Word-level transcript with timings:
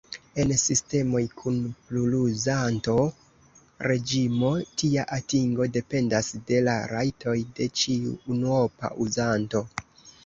En 0.43 0.51
sistemoj 0.59 1.19
kun 1.41 1.57
pluruzanto-reĝimo, 1.89 4.49
tia 4.83 5.03
atingo 5.19 5.69
dependas 5.79 6.31
de 6.49 6.63
la 6.71 6.75
rajtoj 6.95 7.37
de 7.61 7.69
ĉiu 7.83 8.17
unuopa 8.35 8.93
uzanto. 9.07 9.65